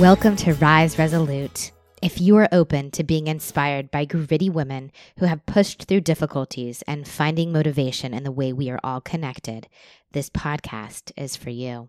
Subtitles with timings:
[0.00, 1.72] Welcome to Rise Resolute.
[2.02, 6.82] If you are open to being inspired by gritty women who have pushed through difficulties
[6.86, 9.68] and finding motivation in the way we are all connected,
[10.12, 11.88] this podcast is for you.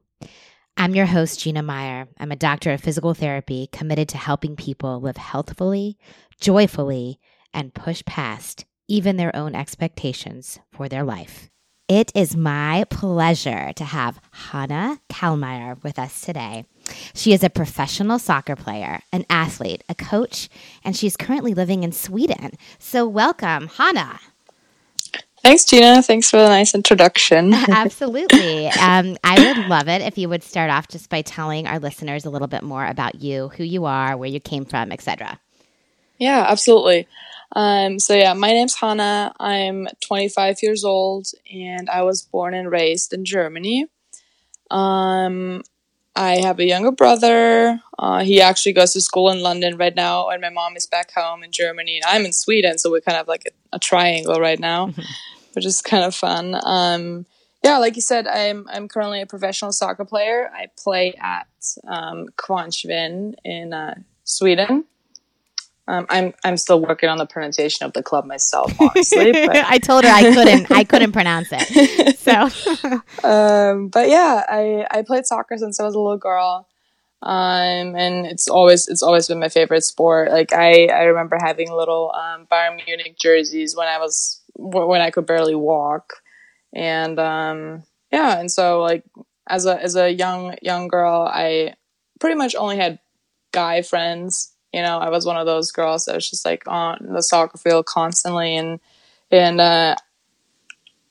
[0.77, 2.07] I'm your host, Gina Meyer.
[2.17, 5.98] I'm a doctor of physical therapy committed to helping people live healthfully,
[6.39, 7.20] joyfully,
[7.53, 11.49] and push past even their own expectations for their life.
[11.89, 16.66] It is my pleasure to have Hannah Kallmaier with us today.
[17.14, 20.50] She is a professional soccer player, an athlete, a coach,
[20.84, 22.52] and she's currently living in Sweden.
[22.80, 24.20] So, welcome, Hannah.
[25.44, 26.02] Thanks, Gina.
[26.02, 27.54] Thanks for the nice introduction.
[27.70, 28.68] Absolutely.
[28.68, 32.26] Um, I would love it if you would start off just by telling our listeners
[32.26, 35.40] a little bit more about you, who you are, where you came from, etc.
[36.18, 37.08] Yeah, absolutely.
[37.54, 39.34] Um, so yeah, my name's Hannah.
[39.40, 43.85] I'm 25 years old, and I was born and raised in Germany.
[44.70, 45.63] Um,
[46.18, 47.79] I have a younger brother.
[47.99, 51.12] Uh, he actually goes to school in London right now, and my mom is back
[51.13, 52.79] home in Germany, and I'm in Sweden.
[52.79, 54.93] So we're kind of like a, a triangle right now,
[55.54, 56.60] which is kind of fun.
[56.63, 57.26] Um,
[57.63, 60.49] yeah, like you said, I'm I'm currently a professional soccer player.
[60.54, 61.48] I play at
[61.88, 62.27] um,
[63.45, 64.85] in uh, Sweden.
[65.90, 69.31] Um, I'm I'm still working on the pronunciation of the club myself, honestly.
[69.35, 72.18] I told her I couldn't I couldn't pronounce it.
[72.19, 72.34] So,
[73.28, 76.68] um, but yeah, I I played soccer since I was a little girl,
[77.22, 80.29] um, and it's always it's always been my favorite sport.
[80.29, 85.09] Like I I remember having little um, Bayern Munich jerseys when I was when I
[85.09, 86.16] could barely walk,
[86.74, 89.06] and um, yeah, and so like
[89.47, 91.75] as a as a young young girl, I
[92.19, 93.00] pretty much only had
[93.53, 97.07] guy friends you know, I was one of those girls that was just like on
[97.13, 98.79] the soccer field constantly, and
[99.31, 99.96] and uh,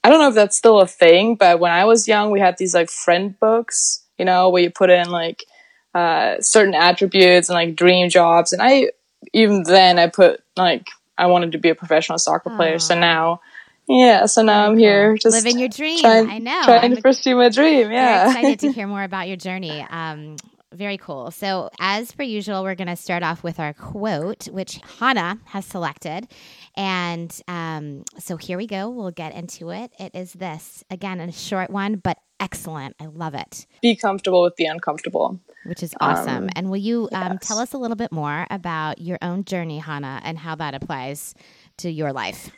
[0.05, 2.59] I don't know if that's still a thing, but when I was young, we had
[2.59, 5.45] these like friend books, you know, where you put in like
[5.95, 8.91] uh, certain attributes and like dream jobs, and I
[9.33, 10.89] even then I put like
[11.19, 12.57] I wanted to be a professional soccer Aww.
[12.57, 13.41] player, so now.
[13.89, 16.01] Yeah, so now I'm here just living your dream.
[16.01, 16.63] Trying, I know.
[16.65, 17.93] Trying I'm to pursue my dream.
[17.93, 18.27] Yeah.
[18.27, 19.87] excited to hear more about your journey.
[19.89, 20.37] Um,
[20.77, 21.31] very cool.
[21.31, 25.67] So, as per usual, we're going to start off with our quote, which Hannah has
[25.67, 26.29] selected.
[26.77, 28.89] And um, so, here we go.
[28.89, 29.93] We'll get into it.
[29.99, 32.95] It is this again, a short one, but excellent.
[33.01, 33.67] I love it.
[33.83, 35.41] Be comfortable with the uncomfortable.
[35.65, 36.45] Which is awesome.
[36.45, 37.49] Um, and will you um, yes.
[37.49, 41.35] tell us a little bit more about your own journey, Hannah, and how that applies
[41.79, 42.51] to your life?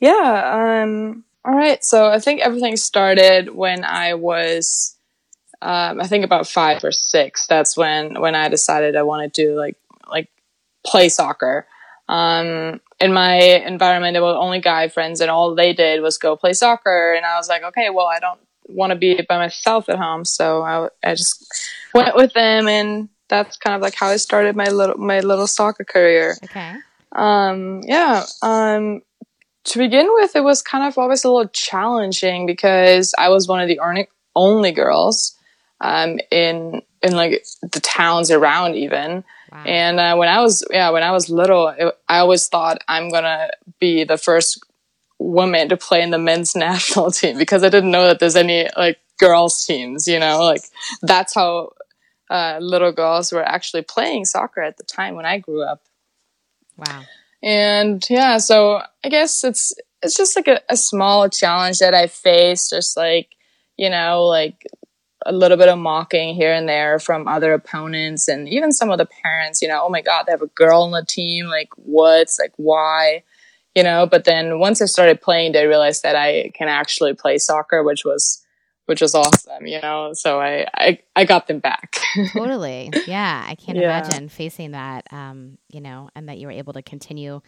[0.00, 0.82] Yeah.
[0.82, 1.82] Um, all right.
[1.82, 4.97] So, I think everything started when I was
[5.60, 7.46] um, I think about five or six.
[7.46, 9.76] That's when when I decided I wanted to like
[10.10, 10.28] like
[10.86, 11.66] play soccer.
[12.08, 16.36] Um, in my environment, there were only guy friends, and all they did was go
[16.36, 17.12] play soccer.
[17.14, 20.24] And I was like, okay, well, I don't want to be by myself at home,
[20.24, 21.44] so I, I just
[21.92, 25.46] went with them, and that's kind of like how I started my little my little
[25.46, 26.36] soccer career.
[26.44, 26.76] Okay.
[27.12, 28.24] Um, yeah.
[28.42, 29.02] Um,
[29.64, 33.60] to begin with, it was kind of always a little challenging because I was one
[33.60, 33.80] of the
[34.34, 35.37] only girls
[35.80, 39.24] um, in in like the towns around even.
[39.50, 39.64] Wow.
[39.64, 43.10] And uh, when I was yeah when I was little, it, I always thought I'm
[43.10, 44.62] gonna be the first
[45.18, 48.68] woman to play in the men's national team because I didn't know that there's any
[48.76, 50.06] like girls teams.
[50.06, 50.62] You know, like
[51.02, 51.72] that's how
[52.30, 55.82] uh, little girls were actually playing soccer at the time when I grew up.
[56.76, 57.02] Wow.
[57.42, 59.72] And yeah, so I guess it's
[60.02, 63.34] it's just like a, a small challenge that I faced, just like
[63.76, 64.66] you know, like
[65.28, 68.96] a little bit of mocking here and there from other opponents and even some of
[68.96, 71.46] the parents, you know, oh my God, they have a girl on the team.
[71.46, 73.22] Like, what's like, why?
[73.74, 77.36] You know, but then once I started playing, they realized that I can actually play
[77.36, 78.42] soccer, which was,
[78.86, 80.14] which was awesome, you know?
[80.14, 81.98] So I, I, I got them back.
[82.32, 82.90] totally.
[83.06, 83.44] Yeah.
[83.46, 83.84] I can't yeah.
[83.84, 87.42] imagine facing that, um, you know, and that you were able to continue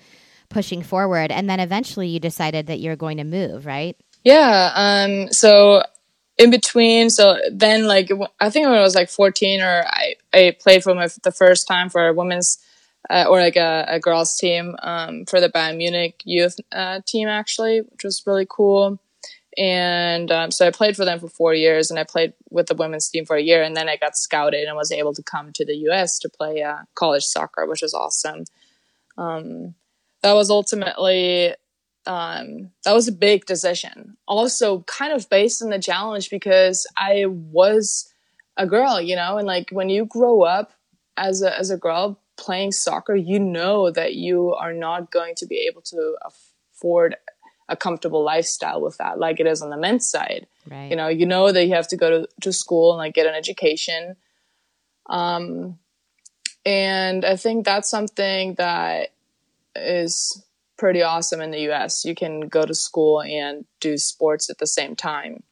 [0.50, 1.30] pushing forward.
[1.30, 3.96] And then eventually you decided that you're going to move, right?
[4.22, 4.72] Yeah.
[4.74, 5.82] Um, so
[6.40, 7.10] in between.
[7.10, 8.10] So then, like,
[8.40, 11.68] I think when I was like 14, or I, I played for my, the first
[11.68, 12.58] time for a women's
[13.10, 17.28] uh, or like a, a girls team um, for the Bayern Munich youth uh, team,
[17.28, 18.98] actually, which was really cool.
[19.58, 22.74] And um, so I played for them for four years, and I played with the
[22.74, 25.52] women's team for a year, and then I got scouted and was able to come
[25.52, 26.18] to the U.S.
[26.20, 28.44] to play uh, college soccer, which was awesome.
[29.18, 29.74] Um,
[30.22, 31.54] that was ultimately
[32.06, 34.16] um, that was a big decision.
[34.26, 38.12] Also, kind of based on the challenge because I was
[38.56, 40.72] a girl, you know, and like when you grow up
[41.16, 45.46] as a as a girl playing soccer, you know that you are not going to
[45.46, 47.16] be able to afford
[47.68, 50.46] a comfortable lifestyle with that, like it is on the men's side.
[50.68, 50.90] Right.
[50.90, 53.26] You know, you know that you have to go to, to school and like get
[53.26, 54.16] an education.
[55.08, 55.78] Um,
[56.66, 59.12] and I think that's something that
[59.76, 60.44] is
[60.80, 62.06] pretty awesome in the US.
[62.06, 65.42] You can go to school and do sports at the same time.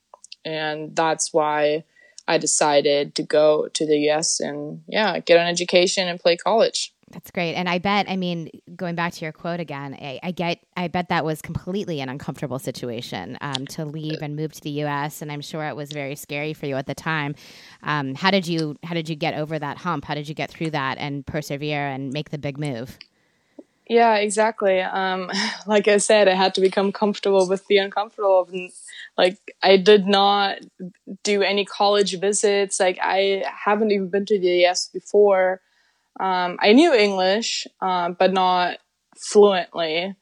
[0.42, 1.84] And that's why
[2.26, 6.94] I decided to go to the US and yeah, get an education and play college.
[7.10, 7.54] That's great.
[7.54, 10.88] And I bet, I mean, going back to your quote again, I, I get, I
[10.88, 15.22] bet that was completely an uncomfortable situation um, to leave and move to the U.S.
[15.22, 17.34] And I'm sure it was very scary for you at the time.
[17.82, 20.04] Um, how did you, how did you get over that hump?
[20.06, 22.98] How did you get through that and persevere and make the big move?
[23.88, 24.80] Yeah, exactly.
[24.80, 25.30] Um,
[25.66, 28.48] like I said, I had to become comfortable with the uncomfortable.
[28.52, 28.70] And,
[29.16, 30.58] like, I did not
[31.22, 32.80] do any college visits.
[32.80, 35.60] Like, I haven't even been to the US before.
[36.20, 38.78] Um, I knew English, um, but not
[39.16, 40.16] fluently.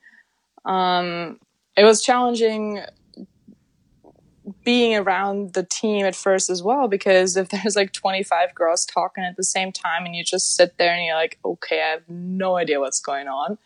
[0.65, 1.39] Um,
[1.77, 2.83] it was challenging
[4.65, 9.25] being around the team at first as well because if there's like 25 girls talking
[9.25, 12.09] at the same time and you just sit there and you're like okay i have
[12.09, 13.59] no idea what's going on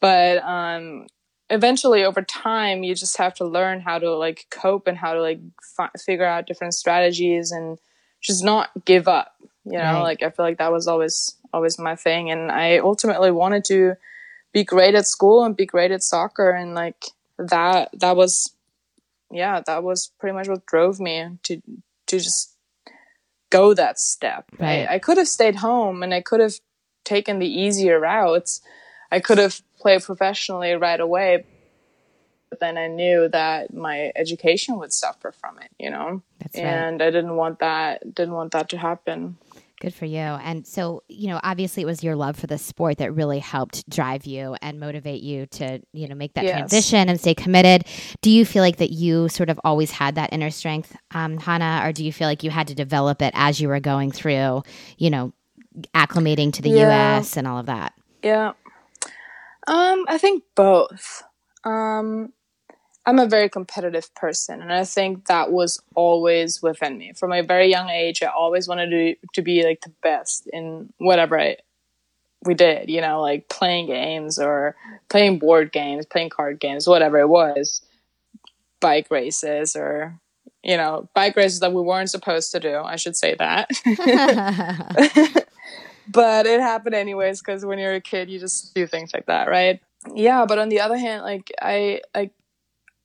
[0.00, 1.06] but um,
[1.48, 5.22] eventually over time you just have to learn how to like cope and how to
[5.22, 5.40] like
[5.76, 7.78] fi- figure out different strategies and
[8.20, 10.02] just not give up you know right.
[10.02, 13.94] like i feel like that was always always my thing and i ultimately wanted to
[14.52, 17.06] be great at school and be great at soccer and like
[17.38, 18.52] that that was
[19.32, 21.60] yeah that was pretty much what drove me to
[22.06, 22.56] to just
[23.50, 26.54] go that step right i, I could have stayed home and i could have
[27.04, 28.60] taken the easier routes
[29.10, 31.44] i could have played professionally right away
[32.52, 36.20] but then I knew that my education would suffer from it, you know,
[36.54, 37.00] and.
[37.02, 38.14] I didn't want that.
[38.14, 39.38] Didn't want that to happen.
[39.82, 40.20] Good for you.
[40.20, 43.90] And so, you know, obviously it was your love for the sport that really helped
[43.90, 46.56] drive you and motivate you to, you know, make that yes.
[46.56, 47.84] transition and stay committed.
[48.20, 51.82] Do you feel like that you sort of always had that inner strength, um, Hannah,
[51.84, 54.62] or do you feel like you had to develop it as you were going through,
[54.98, 55.32] you know,
[55.96, 57.16] acclimating to the yeah.
[57.18, 57.92] US and all of that?
[58.22, 58.52] Yeah.
[59.66, 61.24] Um, I think both.
[61.64, 62.32] Um,
[63.04, 67.42] I'm a very competitive person, and I think that was always within me from a
[67.42, 68.22] very young age.
[68.22, 71.56] I always wanted to to be like the best in whatever I
[72.44, 72.88] we did.
[72.88, 74.76] You know, like playing games or
[75.08, 77.82] playing board games, playing card games, whatever it was,
[78.80, 80.18] bike races or
[80.62, 82.76] you know bike races that we weren't supposed to do.
[82.76, 83.68] I should say that.
[86.08, 89.48] but it happened anyways because when you're a kid, you just do things like that,
[89.48, 89.80] right?
[90.14, 92.32] Yeah, but on the other hand, like I like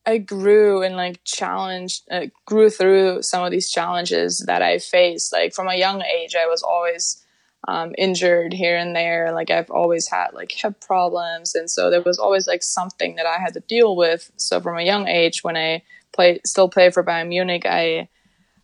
[0.07, 5.33] I grew and like challenged, uh, grew through some of these challenges that I faced.
[5.33, 7.21] Like from a young age, I was always
[7.67, 9.33] um, injured here and there.
[9.33, 13.25] Like I've always had like hip problems, and so there was always like something that
[13.25, 14.31] I had to deal with.
[14.37, 15.83] So from a young age, when I
[16.13, 18.07] play, still play for Bayern Munich, I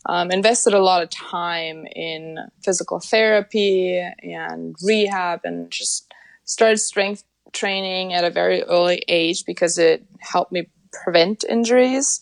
[0.06, 6.13] um, invested a lot of time in physical therapy and rehab, and just
[6.45, 10.68] started strength training at a very early age because it helped me
[11.04, 12.22] prevent injuries.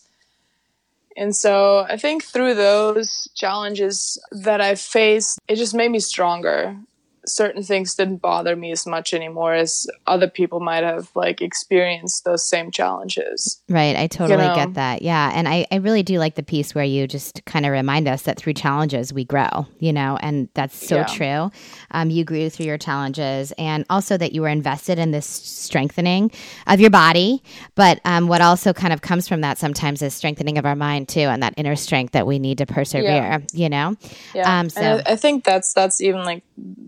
[1.16, 6.76] And so I think through those challenges that I faced, it just made me stronger
[7.24, 12.24] certain things didn't bother me as much anymore as other people might have like experienced
[12.24, 13.62] those same challenges.
[13.68, 13.94] Right.
[13.94, 14.54] I totally you know?
[14.54, 15.02] get that.
[15.02, 15.30] Yeah.
[15.32, 18.22] And I, I really do like the piece where you just kind of remind us
[18.22, 21.04] that through challenges we grow, you know, and that's so yeah.
[21.04, 21.50] true.
[21.92, 26.30] Um, you grew through your challenges and also that you were invested in this strengthening
[26.66, 27.42] of your body.
[27.76, 31.08] But um, what also kind of comes from that sometimes is strengthening of our mind
[31.08, 33.38] too and that inner strength that we need to persevere, yeah.
[33.52, 33.96] you know?
[34.34, 34.60] Yeah.
[34.60, 36.42] Um, so I, I think that's, that's even like,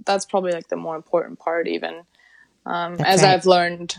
[0.05, 2.03] that's that's probably like the more important part even
[2.67, 3.35] um, as right.
[3.35, 3.97] i've learned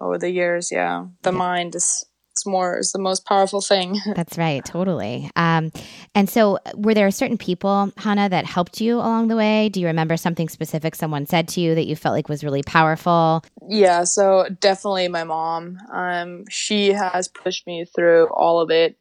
[0.00, 1.06] over the years yeah.
[1.22, 1.38] The yeah.
[1.38, 3.98] mind is it's more is the most powerful thing.
[4.14, 5.28] That's right totally.
[5.34, 5.72] Um,
[6.14, 9.68] and so were there certain people hannah that helped you along the way?
[9.68, 12.62] Do you remember something specific someone said to you that you felt like was really
[12.62, 13.44] powerful?
[13.68, 15.78] Yeah so definitely my mom.
[15.92, 18.96] Um, she has pushed me through all of it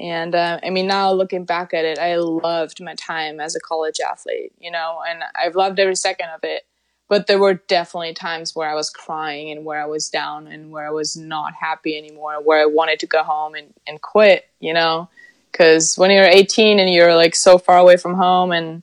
[0.00, 3.60] and uh, I mean, now looking back at it, I loved my time as a
[3.60, 6.64] college athlete, you know, and I've loved every second of it.
[7.08, 10.70] But there were definitely times where I was crying and where I was down and
[10.70, 14.46] where I was not happy anymore, where I wanted to go home and, and quit,
[14.60, 15.10] you know,
[15.50, 18.82] because when you're 18 and you're like so far away from home and,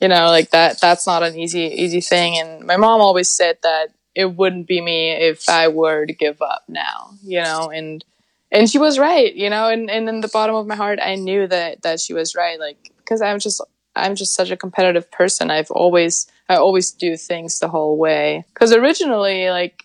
[0.00, 2.38] you know, like that, that's not an easy, easy thing.
[2.38, 6.40] And my mom always said that it wouldn't be me if I were to give
[6.40, 8.04] up now, you know, and,
[8.50, 11.16] and she was right, you know, and, and in the bottom of my heart, I
[11.16, 12.58] knew that, that she was right.
[12.58, 13.60] Like, because I'm just,
[13.96, 15.50] I'm just such a competitive person.
[15.50, 18.44] I've always, I always do things the whole way.
[18.54, 19.84] Cause originally, like,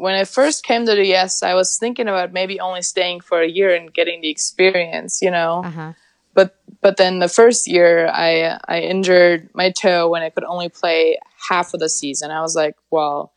[0.00, 3.42] when I first came to the US, I was thinking about maybe only staying for
[3.42, 5.62] a year and getting the experience, you know.
[5.64, 5.92] Uh-huh.
[6.32, 10.70] But but then the first year, I I injured my toe when I could only
[10.70, 11.18] play
[11.50, 12.30] half of the season.
[12.30, 13.34] I was like, well,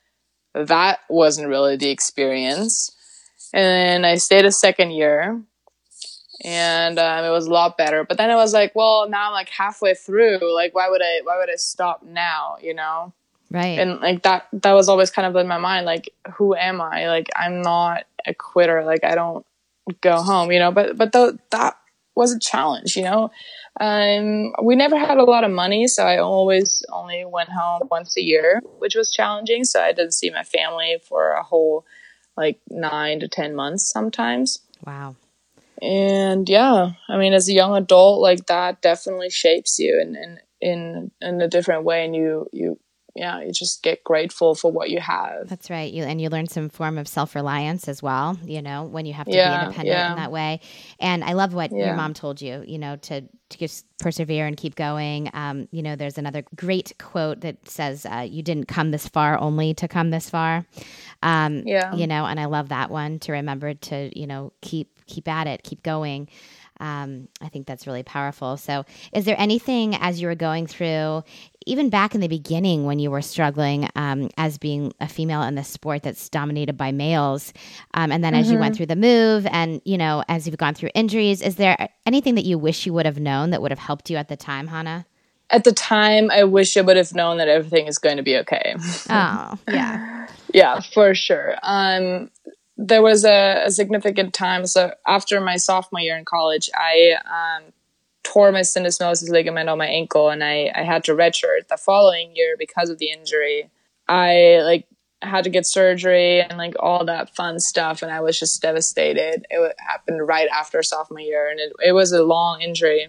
[0.54, 2.96] that wasn't really the experience.
[3.54, 5.40] And then I stayed a second year,
[6.44, 8.04] and um, it was a lot better.
[8.04, 10.40] But then I was like, well, now I'm like halfway through.
[10.56, 11.22] Like, why would I?
[11.24, 12.58] Why would I stop now?
[12.62, 13.14] You know?
[13.52, 13.78] Right.
[13.78, 14.48] And like that.
[14.54, 15.86] That was always kind of in my mind.
[15.86, 17.08] Like, who am I?
[17.08, 18.84] Like, I'm not a quitter.
[18.84, 19.46] Like, I don't
[20.02, 20.52] go home.
[20.52, 20.72] You know?
[20.72, 21.78] But but the, that
[22.16, 22.98] was a challenge.
[22.98, 23.32] You know?
[23.80, 28.18] Um, we never had a lot of money, so I always only went home once
[28.18, 29.64] a year, which was challenging.
[29.64, 31.86] So I didn't see my family for a whole
[32.38, 34.60] like nine to ten months sometimes.
[34.86, 35.16] Wow
[35.84, 41.12] and yeah i mean as a young adult like that definitely shapes you in in,
[41.22, 42.80] in a different way and you you
[43.16, 46.48] yeah you just get grateful for what you have that's right you and you learn
[46.48, 49.98] some form of self-reliance as well you know when you have to yeah, be independent
[49.98, 50.12] yeah.
[50.12, 50.60] in that way
[51.00, 51.88] and i love what Yeah.
[51.88, 55.84] your mom told you you know to to just persevere and keep going um, you
[55.84, 59.88] know there's another great quote that says uh, you didn't come this far only to
[59.88, 60.66] come this far
[61.22, 61.94] um, Yeah.
[61.94, 65.46] you know and i love that one to remember to you know keep keep at
[65.48, 66.30] it keep going
[66.80, 68.58] um, I think that's really powerful.
[68.58, 71.24] So, is there anything as you were going through,
[71.66, 75.56] even back in the beginning when you were struggling um, as being a female in
[75.56, 77.54] the sport that's dominated by males,
[77.94, 80.74] um, and then as you went through the move, and you know, as you've gone
[80.74, 83.80] through injuries, is there anything that you wish you would have known that would have
[83.80, 85.06] helped you at the time, Hannah?
[85.50, 88.38] at the time i wish i would have known that everything is going to be
[88.38, 88.76] okay.
[89.10, 91.56] Oh, yeah, yeah for sure.
[91.62, 92.30] Um
[92.76, 97.72] there was a, a significant time so after my sophomore year in college i um
[98.34, 102.36] tore my syndesmosis ligament on my ankle and i i had to redshirt the following
[102.36, 103.70] year because of the injury.
[104.08, 104.86] I like
[105.22, 109.46] had to get surgery and like all that fun stuff and i was just devastated.
[109.50, 113.08] It happened right after sophomore year and it, it was a long injury.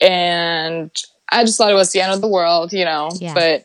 [0.00, 0.90] And
[1.30, 3.34] i just thought it was the end of the world you know Yeah.
[3.34, 3.64] but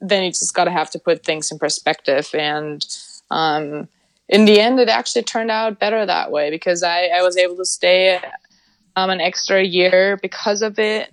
[0.00, 2.84] then you just got to have to put things in perspective and
[3.30, 3.88] um,
[4.28, 7.56] in the end it actually turned out better that way because i, I was able
[7.56, 8.18] to stay
[8.96, 11.12] um, an extra year because of it.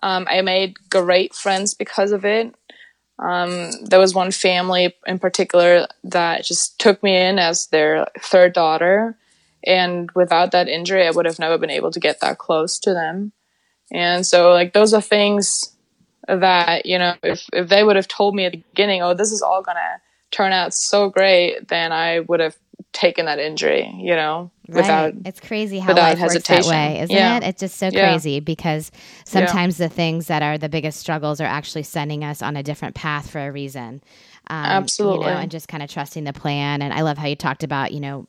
[0.00, 2.54] Um, i made great friends because of it.
[3.18, 8.52] Um, there was one family in particular that just took me in as their third
[8.52, 9.16] daughter.
[9.64, 12.94] And without that injury i would have never been able to get that close to
[12.94, 13.32] them.
[13.92, 15.74] And so like those are things
[16.28, 19.32] that you know if if they would have told me at the beginning oh this
[19.32, 20.00] is all gonna
[20.30, 22.56] turn out so great then i would have
[22.92, 25.14] taken that injury you know without right.
[25.24, 26.70] It's crazy how without life works that hesitation.
[26.70, 27.36] way, isn't Yeah.
[27.38, 27.42] it?
[27.42, 28.10] It's just so Yeah.
[28.10, 28.90] crazy because
[29.24, 32.94] sometimes the things that are the biggest struggles are actually sending us on a different
[32.94, 34.02] path for a reason.
[34.50, 35.26] Um, Absolutely.
[35.26, 36.82] You know, and just kind of trusting the plan.
[36.82, 38.26] And I love how you talked about, you know,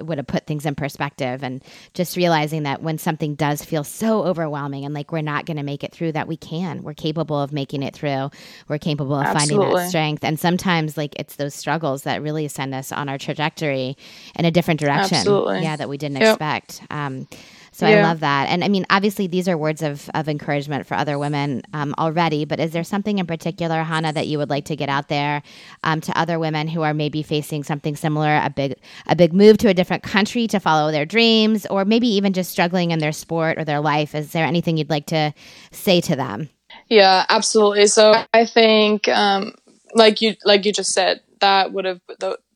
[0.00, 1.62] would have put things in perspective and
[1.94, 5.62] just realizing that when something does feel so overwhelming and like we're not going to
[5.62, 6.82] make it through that we can.
[6.82, 8.30] We're capable of making it through.
[8.68, 10.24] We're capable of finding that strength.
[10.24, 13.96] And sometimes like it's those struggles that really send us on our trajectory
[14.36, 15.18] in a different direction.
[15.18, 15.62] Absolutely.
[15.62, 16.34] yeah that we didn't Yep.
[16.34, 16.82] expect.
[16.90, 17.26] Um,
[17.72, 18.48] so I love that.
[18.48, 22.44] And I mean, obviously, these are words of, of encouragement for other women um, already,
[22.44, 25.42] but is there something in particular, Hannah, that you would like to get out there
[25.84, 28.74] um, to other women who are maybe facing something similar, a big,
[29.06, 32.50] a big move to a different country to follow their dreams, or maybe even just
[32.50, 34.14] struggling in their sport or their life?
[34.14, 35.32] Is there anything you'd like to
[35.70, 36.48] say to them?
[36.88, 37.86] Yeah, absolutely.
[37.86, 39.54] So I think, um,
[39.94, 42.00] like you, like you just said, that would have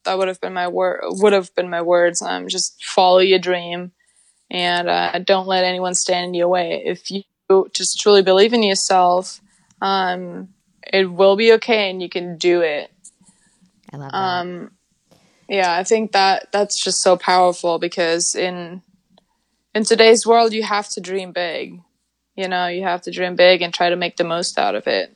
[0.04, 1.00] that would have been my word.
[1.04, 2.22] Would have been my words.
[2.22, 3.92] Um, just follow your dream,
[4.50, 6.82] and uh, don't let anyone stand in your way.
[6.84, 7.22] If you
[7.72, 9.40] just truly believe in yourself,
[9.80, 10.48] um,
[10.92, 12.90] it will be okay, and you can do it.
[13.92, 14.18] I love that.
[14.18, 14.70] Um,
[15.48, 18.82] yeah, I think that that's just so powerful because in
[19.74, 21.80] in today's world, you have to dream big.
[22.36, 24.86] You know, you have to dream big and try to make the most out of
[24.86, 25.14] it.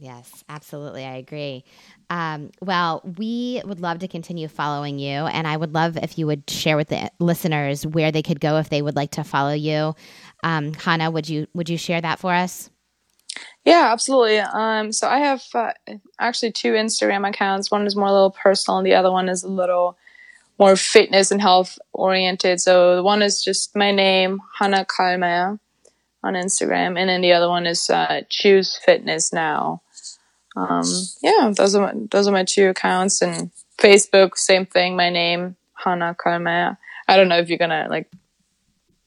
[0.00, 1.04] Yes, absolutely.
[1.04, 1.64] I agree.
[2.08, 6.26] Um, well, we would love to continue following you, and I would love if you
[6.26, 9.52] would share with the listeners where they could go if they would like to follow
[9.52, 9.96] you.
[10.44, 12.70] Um, Hannah, would you would you share that for us?
[13.64, 14.38] Yeah, absolutely.
[14.38, 15.72] Um, so I have uh,
[16.20, 17.70] actually two Instagram accounts.
[17.70, 19.98] One is more a little personal, and the other one is a little
[20.60, 22.60] more fitness and health oriented.
[22.60, 25.58] So the one is just my name, Hannah Kallmaier,
[26.22, 29.82] on Instagram, and then the other one is uh, Choose Fitness Now.
[30.56, 30.84] Um,
[31.22, 34.96] yeah, those are my, those are my two accounts, and Facebook, same thing.
[34.96, 36.76] My name, Hannah Kallmaier.
[37.06, 38.10] I don't know if you're gonna like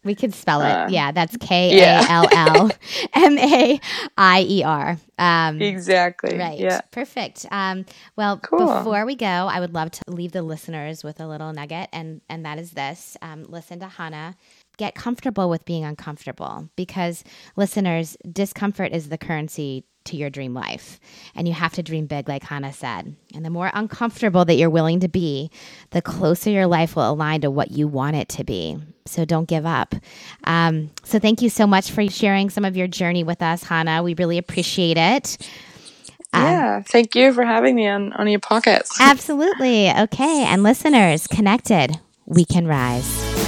[0.06, 0.72] We could spell it.
[0.72, 2.72] Uh, yeah, that's K A L L
[3.14, 3.80] M A
[4.18, 4.98] I E R.
[5.20, 6.38] Um, exactly.
[6.38, 6.58] Right.
[6.58, 6.82] Yeah.
[6.92, 7.46] Perfect.
[7.52, 8.66] Um, well, Cool.
[8.66, 12.22] before we go, I would love to leave the listeners with a little nugget, and
[12.30, 14.36] and that is this: um, listen to Hannah.
[14.82, 17.24] Get comfortable with being uncomfortable because
[17.56, 21.00] listeners, discomfort is the currency to your dream life.
[21.36, 23.16] And you have to dream big, like Hannah said.
[23.36, 25.52] And the more uncomfortable that you're willing to be,
[25.92, 28.80] the closer your life will align to what you want it to be.
[29.06, 29.94] So don't give up.
[30.46, 34.02] Um, so thank you so much for sharing some of your journey with us, Hannah.
[34.02, 35.38] We really appreciate it.
[36.34, 38.98] Um, yeah, thank you for having me on, on your pockets.
[39.00, 39.92] absolutely.
[39.92, 40.44] Okay.
[40.46, 43.41] And listeners, connected, we can rise.